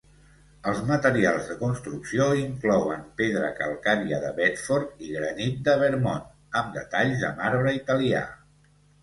Els 0.69 0.77
materials 0.85 1.49
de 1.49 1.57
construcció 1.59 2.25
inclouen 2.43 3.03
pedra 3.21 3.51
calcària 3.59 4.19
de 4.25 4.33
Bedford 4.41 5.05
i 5.09 5.11
granit 5.19 5.61
de 5.69 5.77
Vermont 5.85 6.27
amb 6.63 6.75
detalls 6.81 7.23
de 7.27 7.33
marbre 7.43 7.77
italià. 7.83 8.25